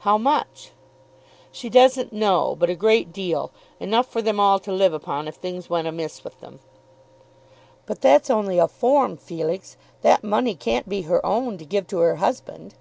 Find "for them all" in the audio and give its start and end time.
4.06-4.58